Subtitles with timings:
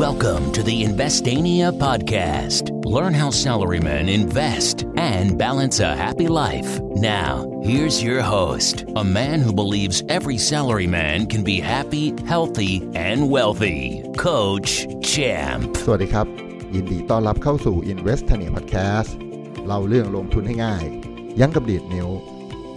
[0.00, 2.72] Welcome to the Investania podcast.
[2.84, 6.80] Learn how salarymen invest and balance a happy life.
[6.94, 13.30] Now, here's your host, a man who believes every salaryman can be happy, healthy, and
[13.30, 14.02] wealthy.
[14.16, 15.68] Coach Champ.
[15.84, 16.26] สวัสดีครับ
[16.74, 19.10] ยินดีต้อนรับเข้าสู่ Investania Podcast
[19.66, 20.84] เล่าเรื่องลงทุนให้ง่าย
[21.40, 22.08] ยั้งกับดีดนิ้ว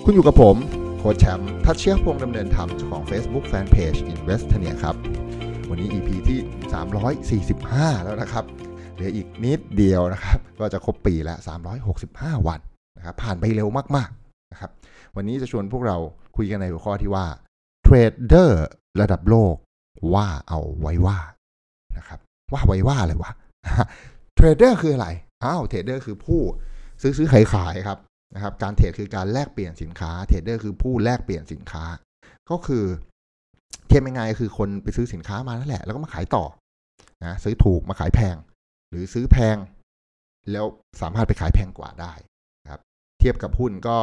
[0.03, 0.55] คุณอยู่กับผม
[0.99, 4.95] โค้ชแชมป์ทัชเชียพงษ์ดำเนินธรรมเจ้าของ Facebook Fanpage Investania ครับ
[5.76, 6.40] วันนี้ EP ที่
[7.50, 8.44] 345 แล้วนะครับ
[8.94, 11.38] เหลืออีกนิดเดียวนะครับ ก็จะครบปีแล้ว
[11.92, 12.60] 365 วัน
[12.96, 14.70] นะครับ ผ่านไปเร็วมากๆนะครับ
[15.16, 15.96] วันนี้จะชวนพวกเรา
[16.36, 17.26] คุยกันในหัวข้อที่ว่า
[17.84, 18.66] trader
[19.00, 19.54] ระดับโลก
[20.14, 21.18] ว่าเอาไว้ว่า
[21.98, 22.18] นะครับ
[22.52, 23.32] ว่าไว้ว่าอะไรวะ
[24.36, 25.08] trader คืออะไร
[25.44, 26.40] อ้าว trader คือผู้
[27.02, 27.98] ซื้อซื้อขายขายครับ
[28.34, 31.84] นะครับ การ trade คือการแลกเปลี่ยนสินค้า trader คือผู้แลกเปลี่ยนสินค้า
[32.50, 32.84] ก็คือ
[33.94, 36.44] เทียบยังไงคือคนไปซื้อสินค้ามานั่นแหละ แล้วก็มาขายต่อ
[37.24, 38.36] นะซื้อถูกมาขายแพง
[38.90, 39.56] หรือซื้อแพง
[40.52, 40.66] แล้ว
[41.00, 42.12] สามารถไปขายแพงกว่าได้
[42.70, 42.80] ครับ
[43.20, 43.98] เทียบกับหุ้นก็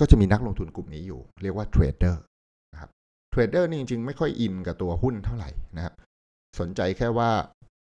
[0.00, 2.22] ก็จะมีนักลงทุนกลุ่มนี้อยู่ เรียกว่า trader
[2.72, 2.90] นะครับ
[3.30, 5.94] trader นี่จริงๆ ไม่ค่อย in กับตัวหุ้นเท่าไหร่นะครับ
[6.60, 7.30] สนใจแค่ว่า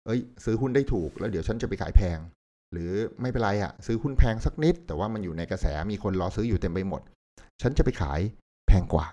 [0.06, 2.18] เอ้ย ซื้อหุ้นได้ถูก แล้วเดี๋ยวฉันจะไปขายแพง
[2.72, 7.02] หรือไม่เป็นไรอะซื้อหุ้นแพงสักนิด แต่ว่ามันอยู่ในกระแสมีคนรอซื้ออยู่เต็มไปหมด
[7.62, 8.20] ฉันจะไปขาย
[8.68, 9.06] แพงกว่า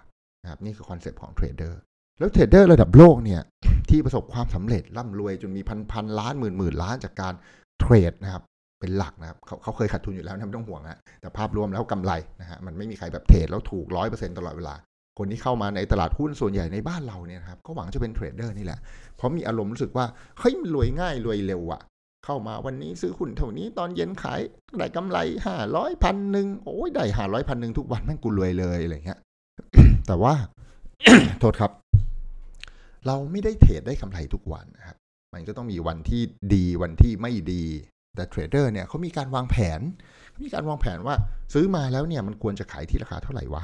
[0.46, 1.80] นะครับนี่คือ concept ของเทรดเดอร์
[2.20, 3.42] แล้วเทรดเดอร์ระดับโลกเนี่ย
[3.90, 7.34] ที่ประสบความสำเร็จร่ำรวยจนมีพันพันล้านหมื่นหมื่นล้านจากการ
[7.80, 8.44] เทรดนะครับ
[8.80, 14.76] เป็นหลักนะครับเขาเขาเคยขาดทุนอยู่แล้วนะไม่ต้องห่วงนะแต่ภาพรวมแล้วกำไรนะฮะมันไม่มีใครแบบเทรดแล้วถูกร้อยเปอร์เซ็นตลอดเวลา
[15.20, 18.80] คนที่เข้ามาในตลาดหุ้นส่วนใหญ่ในบ้านเราเนี่ยนะครับก็หวังจะเป็นเทรดเดอร์นี่แหละ
[19.18, 20.06] เพราะมีอารมณ์รู้สึกว่า
[20.40, 21.82] เฮ้ยมันรวยง่ายรวยเร็วอะ
[22.26, 24.40] เข้ามาวันนี้ซื้อหุ้นเท่านี้ตอนเย็นขาย
[24.78, 29.20] ได้กำไรห้าร้อยพันหนึ่งโอ้ยได้ห้าร้อยพันหนึ่งทุกวันแม่งกูรวยเลยอะไรเงี้ย
[30.08, 30.34] แต่ว่า
[31.40, 31.72] โทษครับ
[33.08, 34.98] เราไม่ได้เทรดได้กำไรทุกวันนะครับ
[35.34, 36.22] มันก็ต้องมีวันที่
[36.54, 37.64] ดีวันที่ไม่ดี
[38.16, 39.80] แต่เทรดเดอร์เนี่ยเขามีการวางแผน
[40.30, 41.16] เขามีการวางแผนว่า
[41.54, 43.64] ซื้อมาแล้วเนี่ยมันควรจะขายที่ราคาเท่าไหร่วะ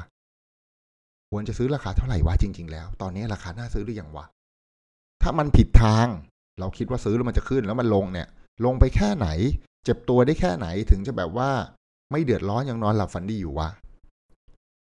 [1.30, 4.24] ควรจะซื้อราคาเท่าไหร่วะจริง ๆ แล้ว ตอนนี้ราคาน่าซื้อหรือยังวะ
[5.22, 6.06] ถ้ามันผิดทาง
[6.60, 8.28] เราคิดว่าซื้อแล้วมันจะขึ้นแล้วมันลงเนี่ย
[8.64, 9.28] ลงไปแค่ไหน
[9.84, 11.50] เจ็บตัวได้แค่ไหนถึงจะแบบว่า
[12.12, 13.68] ไม่เดือดร้อนยังนอนหลับฝันดีอยู่วะ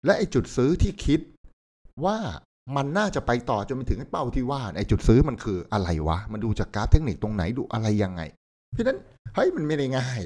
[0.04, 1.20] และไอ้จุดซื้อที่คิด
[2.04, 2.18] ว่า
[2.76, 8.22] มันน่าจะไปต่อจนไปถึงเป้าที่ว่าไอ้จุดซื้อมันคืออะไรวะ มันดูจากกราฟเทคนิคตรงไหนดูอะไรยังไง
[8.72, 8.98] เพราะฉะนั้น
[9.34, 10.20] เฮ้ยมันไม่ได้ง่าย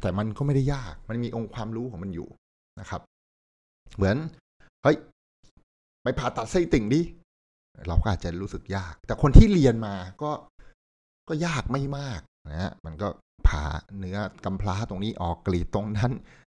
[0.00, 2.28] แต่มันก็ไม่ได้ยาก มันมีองค์ความรู้ของมันอยู่
[2.80, 3.00] นะครับ
[3.96, 4.16] เหมือน
[4.82, 4.96] เฮ้ย
[6.02, 7.00] ไปผ่าตัดไส้ติ่งดิ
[7.88, 10.30] เราก็อาจจะรู้สึกยาก แต่คนที่เรียนมาก็
[11.28, 13.08] ก็ยากไม่มากนะฮะมันก็
[13.48, 13.64] ผ่า
[13.98, 16.12] เนื้อกำพร้าตรงนี้ออกกรีดตรงนั้น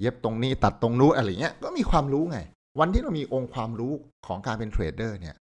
[0.05, 2.39] เย็บตรงนี้ตัดตรงนู้นอะไรเงี้ยก็มีความรู้ไง
[2.81, 3.93] วันที่เรามีองค์ความรู้
[4.27, 5.37] ของการเป็นเทรดเดอร์เนี่ย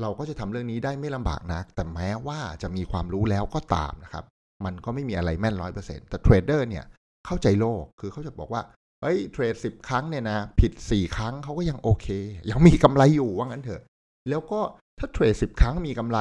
[0.00, 4.24] เราก็จะทำเรื่องนี้ได้ไม่ลำบากนัก แต่แม้ว่าจะมีความรู้แล้วก็ตามนะครับ
[4.64, 6.84] มันก็ไม่มีอะไรแม่นร้อยเปอร์เซ็นต์แต่เทรดเดอร์เนี่ย
[7.26, 8.62] เข้าใจโลกคือเขาจะบอกว่า
[9.02, 12.06] เฮ้ยเทรดสิบครั้งเนี่ยนะผิดสี่ครั้งเขาก็ยังโอเค
[12.50, 13.82] ยังมีกำไรอยู่ว่างั้นเถอะ
[14.28, 14.60] แล้วก็
[14.98, 16.18] ถ้าเทรดสิบครั้งมีกำไร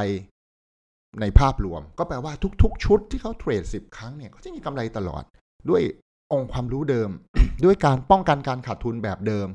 [1.21, 5.23] ในภาพรวม ก็แปลว่าทุก ๆ ชุดที่เขาเทรดสิบครั้งเนี่ยเขาจะมีกำไรตลอด
[5.69, 5.81] ด้วย
[6.33, 7.09] องค์ความรู้เดิม
[7.65, 9.47] ด้วยการป้องกันการขาดทุนแบบเดิม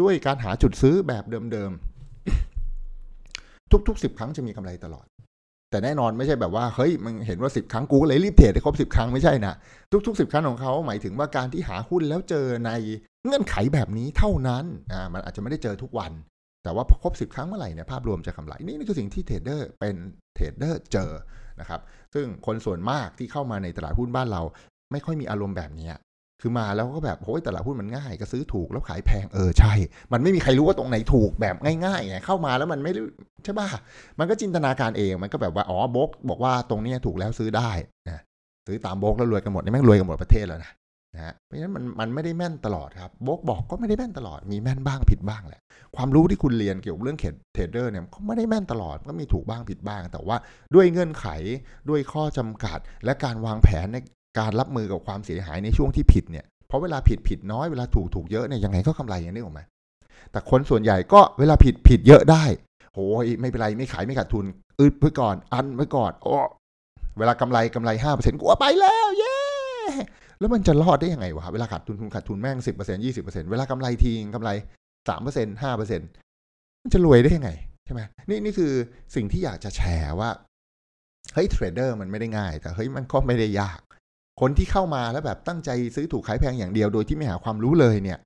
[0.00, 5.06] ด้วยการหาจุดซื้อแบบเดิมๆทุกๆสิบครั้งจะมีกำไรตลอด
[5.70, 9.54] แต่แน่นอนไม่ใช่แบบว่าเฮ้ยมึงเห็นว่าสิบครั้งกูก็เลยรีบเทรดให้ครบสิบครั้งไม่ใช่นะ
[10.06, 12.70] ทุกๆสิบครั้งของเขาหมายถึงว่าการที่หาหุ้นแล้วเจอใน
[13.24, 16.12] เงื่อนไขแบบนี้เท่านั้นอ่ามันอาจจะไม่ได้เจอทุกวัน
[16.64, 19.96] แต่ว่าพอครบสิบครั้งเมื่อไหร่เนี่ยภาพรวมจะกำไรนี่นี่คือสิ่งที่เทรดเดอร์เป็น
[20.34, 21.10] เทรดเดอร์เจอ
[21.60, 21.80] นะครับ
[22.14, 24.42] ซึ่งคนส่วนมากที่เข้ามาในตลาดหุ้นบ้านเรา
[24.92, 25.90] ไม่ค่อยมีอารมณ์แบบนี้
[26.40, 29.72] คือมาแล้วก็แบบโอ้ยตลาดหุ้นมันง่าย ก็ซื้อถูกแล้วขายแพงเออใช่
[30.12, 32.92] มันไม่มีใครรู้ว่าตรงไหนถูกแบบง่ายๆไงเข้ามาแล้วมันไม่
[33.44, 33.68] ใช่ป่ะ
[34.18, 37.70] มันก็จินตนาการเองมันก็แบบว่าอ๋อโบกบอกว่าตรงนี้ถูกแล้วซื้อได้
[38.08, 38.22] นะ
[38.66, 40.72] ซื้อตามโบกแล้วรวยกันหมดนี่แม่งรวยกันหมดประเทศแล้วนะ
[41.14, 45.62] นะเพราะฉะนั้นมันมันไม่ได้แม่นตลอดครับโบกบอกก็ไม่ได้แม่นตลอดมีแม่นบ้างผิดบ้างแหละ
[45.96, 47.18] ความรู้ที่คุณเรียนเกี่ยวกับเรื่อง
[47.54, 50.36] เทรดเดอร์เนี่ยก็ไม่ได้แม่นตลอดก็มีถูกบ้างผิดบ้าง แต่ว่า
[50.74, 51.26] ด้วยเงื่อนไข
[51.88, 53.96] ด้วยข้อจำกัด และการวางแผนใน
[54.38, 59.64] การรับมือกับความเสียหายในช่วงที่ผิดเนี่ยเพราะเวลาผิดผิดน้อยเวลาถูกถูกเยอะเนี่ยยังไงก็กำไรอย่างนี้ออกมา
[60.30, 62.44] แต่คนส่วนใหญ่ก็เวลาผิดผิดเยอะได้
[62.94, 64.44] โอ้ยไม่เป็นไรไม่ขายไม่ขาดทุน
[64.80, 66.34] อึดไว้ก่อน อั้นไว้ก่อนโอ้
[67.18, 69.36] เวลากำไรกำไรห้าเปอร์เซ็นต์กูไปแล้วเย้
[70.38, 74.50] แล้วมันจะรอดได้ยังไงวะเวลาขาดทุนทุนขาดทุนแม่งสิบเปอร์เซ็นต์ยี่สิบเปอร์เซ็นต์เวลากำไรทีกำไร
[75.08, 76.08] สามเปอร์เซ็นต์ห้าเปอร์เซ็นต์
[76.82, 77.50] มันจะรวยได้ยังไง
[77.84, 78.72] ใช่ไหมนี่นี่คือ
[79.14, 80.30] สิ่งที่อยากจะแชร์ว่า
[81.34, 83.80] เฮ้ยเทรดเดอร์มันไม่ได้ง่าย แต่เฮ้ยมันก็ไม่ได้ยาก
[84.40, 88.18] คนที่เข้ามาแล้วแบบตั้งใจซื้อถูกขายแพงอย่างเดียวโดยที่ไม่หาความรู้เลยเนี่ย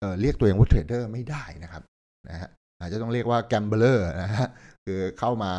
[0.00, 1.82] เรียกตัวเองว่าเทรดเดอร์ไม่ได้นะครับ
[2.28, 2.48] นะฮะ
[2.80, 4.46] อาจจะต้องเรียกว่า gambler นะฮะ
[4.84, 5.52] คือเข้ามา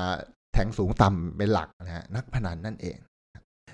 [0.54, 2.98] แทงสูงต่ำเป็นหลักนะฮะนักพนันนั่นเอง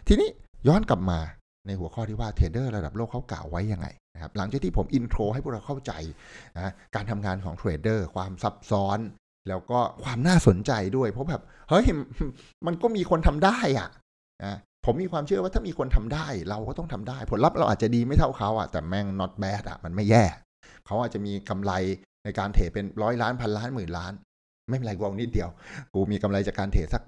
[0.07, 0.29] ทีนี้
[0.67, 1.19] ย้อนกลับมา
[1.67, 5.91] ในหัวข้อที่ว่าเทรดเดอร์ระดับโลกเขากล่าวไว้ยังไงนะครับหลังจากที่ผม intro ให้พวกเราเข้าใจ
[6.55, 8.99] นะการทำงานของเทรดเดอร์ความซับซ้อน
[9.49, 11.85] แล้วก็ความน่าสนใจด้วย เพราะแบบเฮ้ย
[12.65, 13.89] มันก็มีคนทำได้อะ
[14.45, 20.25] นะ ผมมีความเชื่อว่าถ้ามีคนทำได้ เราก็ต้องทำได้ ผลลัพธ์เราอาจจะดีไม่เท่าเขาอะแต่แม่ง not bad อะมันไม่แย่
[20.85, 21.71] เขาอาจจะมีกำไร
[22.23, 24.13] ในการเทรดเป็นร้อยล้านพันล้านหมื่นล้าน
[24.69, 25.49] ไม่เป็นไรกูเอานิดเดียว
[25.93, 27.03] กูมีกำไรจากการเทรดสัก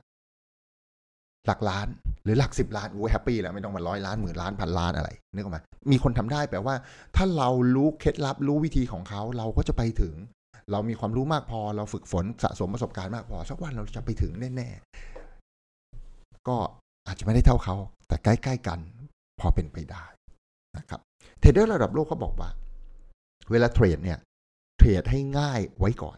[1.48, 1.88] หลักล้าน
[2.24, 5.60] หรือหลักสิบล้านกูแฮปปี้แล้วไม่ต้องมาร้อยล้านหมื่นล้านพันล้านอะไรนึกออกไหม
[5.92, 6.76] มีคนทำได้แปลว่า
[7.16, 10.14] ถ้าเรารู้เคล็ดลับรู้วิธีของเขาเราก็จะไปถึง
[10.72, 16.58] เรามีความรู้มากพอ เราฝึกฝนสะสมประสบการณ์มากพอสักวันเราจะไปถึงแน่ๆก็
[17.08, 17.76] อาจจะไม่ได้เท่าเขา
[18.08, 18.80] แต่ใกล้ๆกัน
[19.40, 20.06] พอเป็นไปได้
[20.78, 21.02] นะครับ
[21.40, 22.50] เทรดเดอร์ระดับโลกเขาบอกว่า
[23.52, 24.20] เวลาเทรดเนี่ย
[24.78, 26.18] เทรดให้ง่ายไว้ก่อน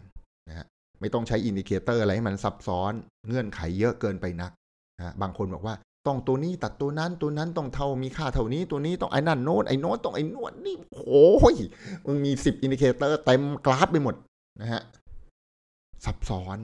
[0.49, 0.65] นะฮะ
[0.99, 2.93] ไม่ต้องใช้ indicator อะไรให้มันซับซ้อน
[3.27, 4.51] เงื่อนไขเยอะเกินไปนัก
[4.97, 5.75] นะบางคนบอกว่า
[6.07, 11.55] ต้องตัวนี้ตัดตัวนั้นตัวนั้นต้องเท่ามีค่าเท่านี้ตัวนี้ต้องไอ้นั่นโน่นไอ้โน่นต้องไอ้นู่นนี่โอ้ย
[12.05, 14.15] มึงมีสิบ indicator เต็มกราฟไปหมด
[14.61, 14.81] นะฮะ
[16.05, 16.57] ซับซ้อน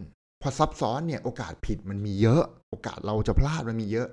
[0.43, 4.07] พอซับซ้อนเนี่ยโอกาสผิดมันมีเยอะ โอกาสเราจะพลาดมันมีเยอะ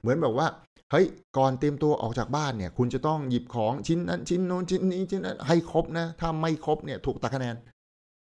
[0.00, 0.46] เหมือนแบบว่า
[0.90, 1.06] เฮ้ย
[1.38, 7.56] ก่อนเตรียมตัวออกจากบ้านเนี่ย คุณจะต้องหยิบของชิ้นนั้นชิ้นโน้นชิ้นนี้ชิ้นนั้นให้ครบนะถ้าไม่ครบเนี่ยถูกตัดคะแนน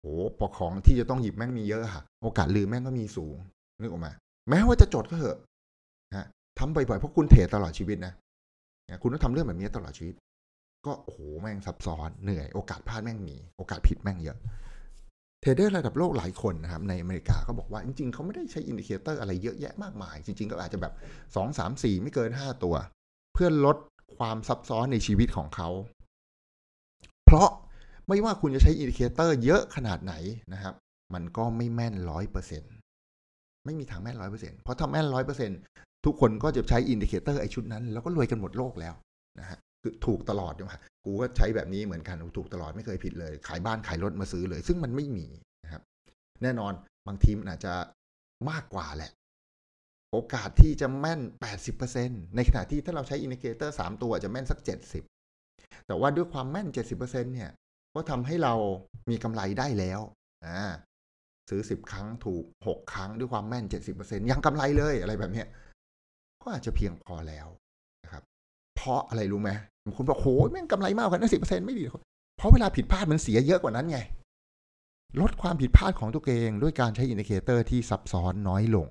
[0.00, 3.36] โอ้พอของที่จะต้องหยิบแม่งมีเยอะค่ะ โอกาสลืมแม่งก็มีสูง
[3.80, 4.12] นึกออกมา
[4.48, 5.38] แม้ว่าจะจดก็เถอะ
[6.14, 6.26] นะ
[6.58, 8.12] ทำบ่อยๆเพราะคุณเทรดตลอดชีวิตนะ
[9.02, 10.14] คุณต้องทำเรื่องแบบนี้ตลอดชีวิต
[10.86, 14.38] ก็โอ้โหแม่งซับซ้อนเหนื่อย โอกาสพลาดแม่งมี โอกาสผิดแม่งเยอะ
[15.44, 20.92] เทรดเดอร์ระดับโลกหลายคนนะครับในอเมริกาก็บอกว่าจริง ๆ เขาไม่ได้ใช้ indicator อะไรเยอะแยะมากมาย จริง ๆ ก็อาจจะแบบ
[21.36, 22.74] สองสามสี่ไม่เกินห้าตัว
[23.34, 23.76] เพื่อลด
[24.16, 25.68] ความซับซ้อนในชีวิตของเขา
[27.26, 27.48] เพราะ
[28.08, 30.14] ไม่ว่าคุณจะใช้ indicator เยอะขนาดไหน
[30.52, 30.74] นะครับ
[31.14, 32.62] มันก็ไม่แม่นร้อยเปอร์เซ็น
[33.64, 35.50] ไม่มีทางแม่นร้อยเปอร์เซ็นเพราะถ้าแม่นร้อยเปอร์เซ็น
[36.04, 38.94] ทุกคนก็จะใช้ indicator ไอชุดนั้น แล้วก็รวยกันหมดโลกแล้ว
[39.40, 40.72] นะฮะ คือถูกตลอดใช่ไหม
[41.04, 45.26] กูก็ใช้แบบนี้เหมือนกันถูกตลอดไม่เคยผิดเลย ขายบ้านขายรถมาซื้อเลย ซึ่งมันไม่มี
[45.64, 45.82] นะครับ
[46.42, 46.72] แน่นอน
[47.06, 47.74] บางทีมันอาจจะ
[48.50, 49.12] มากกว่าแหละ
[50.12, 51.20] โอกาสที่จะแม่น
[51.78, 54.60] 80%ในขณะที่ถ้าเราใช้ indicator 3ตัวจะแม่นสัก
[55.22, 57.50] 70 แต่ว่าด้วยความแม่น 70%เนี่ย
[57.94, 58.54] ก็ทำให้เรา
[59.10, 60.00] มีกำไรได้แล้ว
[60.46, 60.60] อ่า
[61.50, 63.64] ซื้อ 10 ครั้งถูก 6 ครั้งด้วยความแม่น
[63.98, 65.44] 70%ยังกำไรเลยอะไรแบบนี้
[66.42, 67.48] ก็อาจจะเพียงพอแล้ว
[68.04, 68.22] นะครับ
[68.86, 69.50] เพราะอะไรรู้ไหม
[69.84, 71.84] บางคนบอกโหแม่งกำไรมากกว่านั้นสิบเปอร์เซ็นต์ไม่ดี
[72.36, 73.98] เพราะเวลาผิดพลาดมันเสียเยอะกว่านั้นไง
[75.20, 78.88] ลดความผิดพลาดของตัวเองด้วยการใช้ indicator ที่ซับซ้อนน้อยลง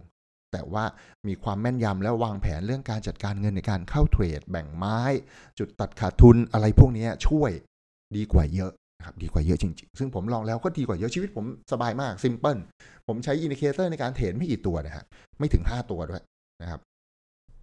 [0.51, 0.86] แต่ว่า
[1.28, 5.00] มีความแม่นยำและวางแผนเรื่องการจัดการเงินในการเข้าเทรด แบ่งไม้
[5.60, 7.51] จุดตัดขาดทุนอะไรพวกนี้ช่วย
[8.16, 8.72] ดีกว่าเยอะ
[9.06, 12.58] ครับดีกว่าเยอะจริงๆ ซึ่งผมลองแล้วก็ดีกว่าเยอะชีวิตผมสบายมาก simple
[13.07, 15.06] ผมใช้ indicator ในการเทรดไม่กี่ตัวนะฮะ
[15.39, 16.24] ไม่ถึง 5 ตัวด้วย
[16.62, 16.80] นะครับ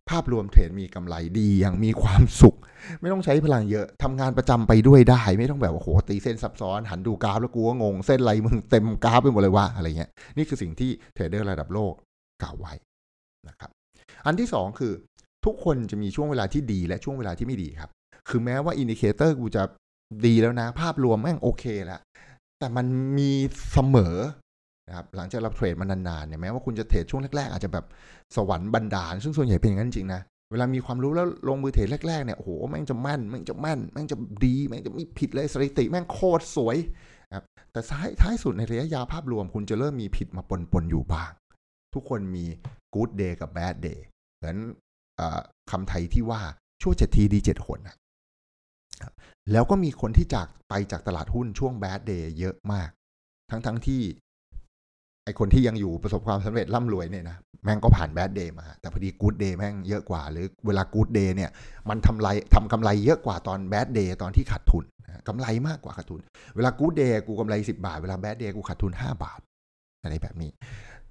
[0.09, 2.57] ภาพรวมเทรดมีกำไรดีอย่างมีความสุข
[3.01, 11.93] ไม่ต้องใช้พลังเยอะทำงานประจำไปด้วยได้ ไม่ต้องแบบโอ้โหตีเส้นซับซ้อน หันดูกราฟแล้วกูก็งงเส้นไรมึงเต็มกราฟไปหมดเลยว่าอะไรเงี้ยนี่คือสิ่งที่เทรดเดอร์ระดับโลก
[12.43, 12.73] กล่าวไว้
[13.49, 13.71] นะครับ
[14.27, 14.93] อันที่สองคือ
[15.45, 17.91] ทุกคนจะมีช่วงเวลาที่ดีและช่วงเวลาที่ไม่ดีครับ
[18.29, 19.63] คือแม้ว่า indicator กูจะ
[20.27, 22.01] ดีแล้วนะ ภาพรวมแม่งโอเคแล้ว
[22.59, 22.87] แต่มัน
[23.19, 23.31] มี
[23.73, 24.17] เสมอ
[24.89, 27.87] นะครับหลังจากเราเทรดมานานๆเนี่ยแม้ว่าคุณจะเทรดช่วงแรกๆ อาจจะแบบ
[28.37, 36.77] สวรรค์บันดาล ซึ่งส่วนใหญ่เป็นอย่างนั้นจริงนะเวลามีความรู้แล้วลงมือเทรดแรกๆเนี่ยโอ้โหแม่งจะแม่นแม่งจะแม่นแม่งจะดีแม่งจะไม่ผิดเลยสถิติแม่งโคตรสวย
[37.35, 41.31] ครับแต่ท้ายท้ายสุดในระยะยาวภาพรวม คุณจะเริ่มมีผิดมาปนๆอยู่บ้าง
[41.95, 42.45] ทุกคนมี
[42.95, 44.01] good day กับ bad day
[44.37, 44.57] เหมือน
[45.71, 46.41] คำไทยที่ว่า
[46.83, 47.97] ชั่วเจ็ดทีดีเจ็ดหนนะ
[49.53, 52.91] แล้วก็มีคนที่จากไปจากตลาดหุ้นช่วง bad day เยอะมาก
[53.51, 54.03] ทั้งๆที่
[55.25, 61.51] ไอคนที่ยังอยู่ประสบความสำเร็จร่ำรวยเนี่ยนะแม่งก็ผ่าน bad day มา แต่พอดี good day แม่งเยอะกว่า หรือเวลากู๊ดเดย์เนี่ย
[61.89, 64.85] มันทำไรทำกำไรเยอะกว่าตอน bad day ตอนที่ขาดทุน
[65.29, 66.21] กำไรมากกว่าขาดทุน
[66.57, 69.41] เวลากู๊ดเดย์กูกำไรสิบบาท เวลา bad day กูขาดทุนห้าบาท
[70.03, 70.51] อะไรแบบนี้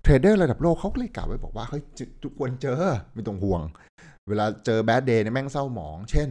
[0.01, 1.83] เทรดเดอร์ระดับโลกเขาเลยกล่าวไว้บอกว่าเฮ้ย
[2.23, 2.81] ทุกคนเจอ
[3.13, 3.61] ไม่ต้องห่วง
[4.27, 6.29] เวลาเจอแบดเดย์เนี่ยแม่งเศร้าหมอง เช่น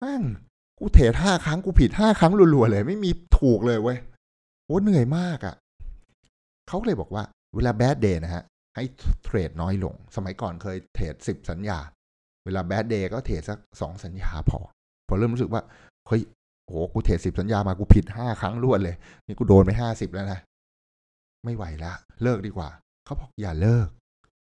[0.00, 0.22] แม่ง
[0.78, 3.98] กูเทรดห้าครั้งกูผิดห้าครั้งรัวๆเลย ไม่มีถูกเลยเว้ย
[4.66, 5.54] โอ้เหนื่อยมากอะ่ะ
[6.68, 7.22] เขาเลยบอกว่า
[7.54, 8.44] เวลาแบดเดย์นะฮะ
[8.76, 8.84] ให้
[9.24, 11.78] เทรดน้อยลง สมัยก่อนเคยเทรดสิบสัญญา
[12.44, 14.58] เวลาแบดเดย์ก็เทรดสักสองสัญญาพอ
[15.08, 15.62] พอเริ่มรู้สึกว่า
[16.08, 16.22] เฮ้ย
[16.66, 20.40] โหกูเทรดสิบสัญญามากูผิดห้าครั้งรวดเลย นี่กูโดนไปห้าสิบแล้วนะ
[21.44, 21.92] ไม่ไหวละ
[22.22, 22.68] เลิกดีกว่า
[23.04, 23.88] เขาบอกอย่าเลิก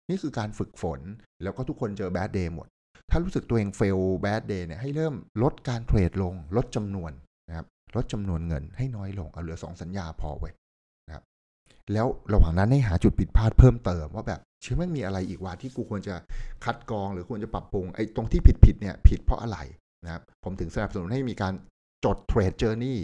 [0.08, 1.00] นี่คือการฝึกฝน
[1.42, 2.66] แล้วก็ทุกคนเจอ bad day หมด
[3.10, 7.12] ถ้ารู้สึกตัวเอง fail bad day เนี่ยให้เริ่มลดการเทรดลง ลดจำนวน
[7.48, 10.50] นะครับลดจำนวนเงินให้น้อยลงเอาเหลือสองสัญญาพอไว้
[11.92, 16.14] แล้วระหว่างนั้นให้หาจุดผิดพลาดเพิ่มเติมว่าแบบเชี่ยมันมีอะไรอีกวะที่กูควรจะ
[16.64, 19.58] คัดกรองหรือควรจะปรับปรุงไอ้ตรงที่ผิดผิดเนี่ยผิดเพราะอะไร
[20.04, 21.52] นะครับผมถึงสนับสนุนให้มีการ
[22.04, 22.98] จด trade journey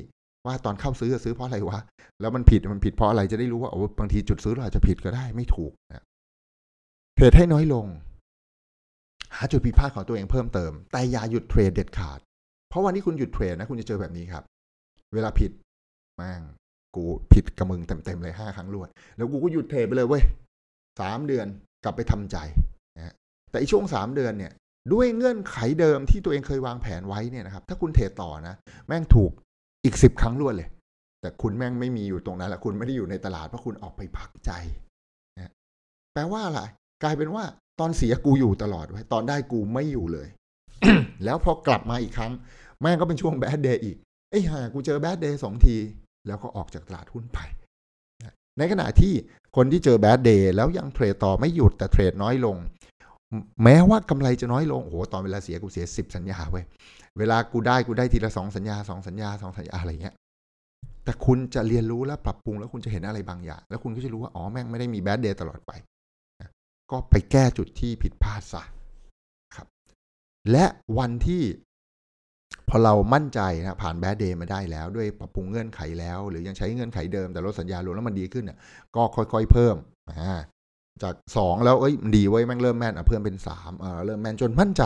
[0.46, 1.78] ว่าตอนเข้าซื้อซื้อเพราะอะไรวะ
[2.20, 6.04] แล้วมันผิดมันผิดเพราะอะไรจะได้รู้ว่าโอ้บางทีจุดซื้อเราอาจจะผิดก็ได้ไม่ถูกนะ
[7.14, 7.86] เทรดให้น้อยลง
[9.36, 12.18] หาจุดผิดพลาดของตัวเองเพิ่มเติม แต่อย่าหยุดเทรดเด็ดขาด
[12.68, 14.44] เพราะวันที่คุณหยุดเทรดนะคุณจะเจอแบบนี้ครับ
[15.14, 15.50] เวลาผิด
[16.16, 16.42] แม่ง
[16.96, 20.22] กูผิดกระมึงเต็มๆเลยห้าครั้งรวด แล้วกูก็หยุดเทรดไปเลยเว้ย
[21.00, 21.46] สามเดือน
[21.84, 22.36] กลับไปทำใจ
[22.96, 23.14] นะ
[23.50, 24.52] แต่อีช่วงสามเดือนเนี่ย
[24.92, 28.54] ด้วยเงื่อนไขเดิมที่ตัวเองเคยวางแผนไว้เนี่ยนะครับ ถ้าคุณเทรดต่อนะ
[28.86, 29.30] แม่งถูก
[29.84, 30.68] อีกสิบครั้งรวดเลย
[31.20, 34.50] แต่คุณแม่งไม่มีอยู่ตรงนั้นแหละคุณไม่ได้อยู่ในตลาดเพราะคุณออกไปพักใจ
[35.36, 35.52] นะ
[36.12, 36.60] แปลว่าอะไร
[37.02, 37.44] กลายเป็นว่า
[37.80, 40.28] ตอนเสียกูอยู่ตลอดเว้ยตอนได้กูไม่อยู่เลย
[41.24, 42.32] แล้วพอกลับมาอีกครั้ง
[42.80, 43.96] แม่งก็เป็นช่วง bad day อีก
[44.30, 45.76] ไอ้ห่ากูเจอ bad day สองที
[46.26, 47.38] แล้วก็ออกจากตลาดหุ้นไป
[48.58, 49.12] ในขณะที่
[49.56, 52.56] คนที่เจอ bad day แล้วยังเทรดต่อไม่หยุดแต่เทรดน้อยลง
[53.64, 56.64] แม้ว่ากำไรจะน้อยลงโอ้โหตอนเวลาเสียกูเสียสิบสัญญาเว้ย
[57.18, 60.14] เวลากูได้กูได้ทีละสองสัญญาสองสัญญาสองสัญญาอะไรเงี้ย
[61.04, 65.72] แต่คุณจะเรียนรู้และปรับปรุงแล้วคุณจะเห็นอะไรบางอย่าง แล้วคุณก็จะรู้ว่า อ๋อ แม่งไม่ได้มีแบดเดย์ตลอดไป
[66.90, 68.62] ก็ไปแก้จุดที่ผิดพลาดซะ
[69.56, 69.66] ครับ
[70.50, 70.64] และ
[70.98, 71.42] วันที่
[72.68, 78.58] พอเรามั่นใจนะผ่านแบดเดย์มาได้แล้ว ด้วยปรับปรุงเงื่อนไขแล้ว หรือยังใช้เงื่อนไขเดิมแต่ลดสัญญาลงแล้วมันดีขึ้นเนี่ย
[78.96, 79.76] ก็ค่อยๆเพิ่ม
[80.10, 80.34] อ่า
[81.02, 84.82] จากสองแล้วเอ้ยดีไว้แม่งเริ่มแม่นอะเพิ่มเป็นสามเออเริ่มแม่นจนมั่นใจ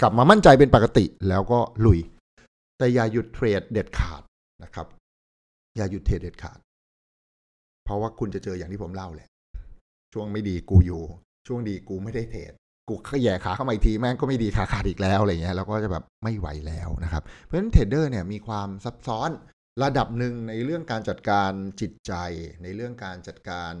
[0.00, 2.00] กลับมามั่นใจเป็นปกติแล้วก็ลุย
[2.78, 4.22] แต่อย่าหยุดเทรดเด็ดขาด
[4.62, 4.86] นะครับ
[5.76, 6.58] อย่าหยุดเทรดเด็ดขาด
[7.84, 9.28] เพราะว่าคุณจะเจออย่างที่ผมเล่าแหละ
[10.12, 11.02] ช่วงไม่ดีกูอยู่
[11.46, 12.52] ช่วงดีกูไม่ได้เทรด
[12.88, 19.30] กูขยแย่ขาเข้ามาอีกทีแม่งก็ไม่ดีขาขาดอีกแล้วอะไรเงี้ยแล้วก็จะแบบไม่ไหวแล้วนะครับ เพราะฉะนั้นเทรดเดอร์เนี่ยมีความซับซ้อน
[19.82, 22.12] ระดับหนึ่งในเรื่องการจัดการจิตใจ
[22.62, 23.72] ในเรื่องการจัดการ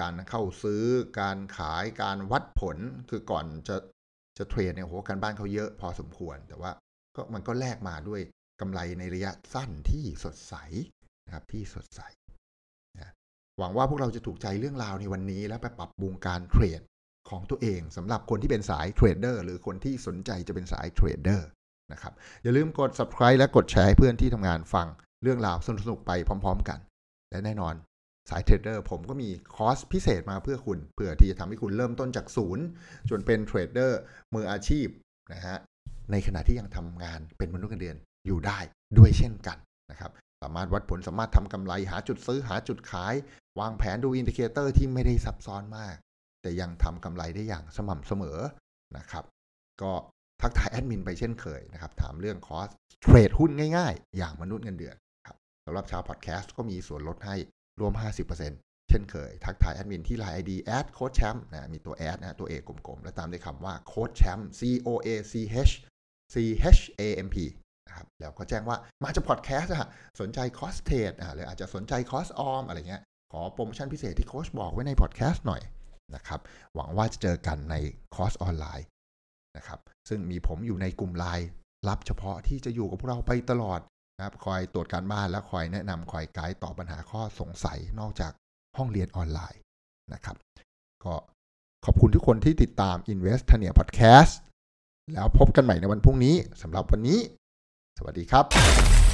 [0.00, 0.84] การเข้าซื้อ
[1.20, 2.76] การขายการวัดผล
[3.10, 3.76] คือก่อนจะ
[4.38, 6.70] จะเทรดเนี่ยโหการบ้านเขาเยอะพอสมควร แต่ว่า
[7.16, 8.20] ก็มันก็แลกมาด้วย
[8.60, 10.54] กำไรในระยะสั้นที่สดใส
[11.26, 12.00] นะครับที่สดใส
[12.96, 13.12] นะ
[13.58, 16.80] หวังว่าพวกเราจะถูกใจเรื่องราวในวันนี้แล้วไปปรับปรุงการเทรด
[17.30, 21.48] ของตัวเองสำหรับคนที่เป็นสายเทรดเดอร์หรือคนที่สนใจจะเป็นสายเทรดเดอร์
[21.92, 22.12] นะครับ
[22.42, 24.86] อย่าลืมกด subscribe และกดแชร์ให้เพื่อนที่ทำงานฟัง
[25.22, 26.78] เรื่องราวสนุกๆไปพร้อม ๆ กัน
[27.30, 27.74] และแน่นอน
[28.30, 32.64] สายเทรดเดอร์ผมก็มีคอร์สพิเศษมาเพื่อคุณเพื่อที่จะทำให้คุณเริ่มต้นจากศูนย์
[33.10, 33.98] จนเป็นเทรดเดอร์
[34.34, 34.86] มืออาชีพ
[35.32, 35.58] นะฮะ
[36.10, 38.58] ในขณะที่ยังทำงานเป็นมนุษย์เงินเดือนอยู่ได้
[38.98, 39.58] ด้วยเช่นกัน
[39.90, 40.10] นะครับ
[40.42, 43.14] สามารถวัดผลสามารถทำกำไรหาจุดซื้อหาจุดขาย
[43.60, 45.96] วางแผนดู indicator ที่ไม่ได้ซับซ้อนมาก
[46.44, 48.38] แต่ยังทำกำไรได้อย่างสม่ำเสมอ
[48.96, 49.24] นะครับ
[49.82, 49.92] ก็
[50.42, 52.68] ทักทายแอดมินไปเช่นเคยนะครับ ถามเรื่องคอร์ส
[53.02, 54.96] เทรดหุ้นง่ายๆ อย่างมนุษย์เงินเดือน
[55.26, 55.36] ครับ
[55.66, 57.36] สำหรับชาวพอดแคสต์ก็มีส่วนลดให้
[57.80, 57.92] รวม
[58.40, 65.34] 50%เช่นเคย ทักทายแอดมินที่ Line ID at โค้ชแชมป์นะมีตัว at นะตัว a กลมๆ แล้วตามด้วยคำว่าโค้ชแชมป์ C O A C
[65.68, 65.72] H
[66.34, 66.36] C
[66.76, 67.36] H A M P
[67.86, 69.88] นะครับแล้วก็แจ้งว่ามาจากพอดแคสต์อะ
[70.20, 75.62] สนใจคอร์สเทรดอ่าหรืออาจจะสนใจคอร์สออมอะไรเงี้ยขอโปรโมชั่นพิเศษที่โค้ชบอกไว้ในพอดแคสต์หน่อย
[76.16, 76.40] นะครับ
[76.74, 77.74] หวังว่าจะเจอกันใน
[78.14, 78.86] คอร์สออนไลน์
[79.56, 81.48] นะครับ ซึ่งมีผมอยู่ในกลุ่มไลน์
[81.88, 83.80] รับเฉพาะที่จะอยู่กับพวกเราไปตลอด
[84.16, 88.32] นะครับคอยตรวจการบ้านและคอยแนะนำคอยไกด์ตอบปัญหาข้อสงสัยนอกจาก
[88.76, 89.60] ห้องเรียนออนไลน์
[90.12, 90.36] นะครับ
[91.04, 91.14] ก็
[91.84, 94.32] ขอบคุณทุกคนที่ติดตาม Invest t a n i a Podcast
[95.12, 97.18] แล้วพบกันใหม่ในวันพรุ่งนี้สำหรับวันนี้
[97.98, 99.13] สวัสดีครับ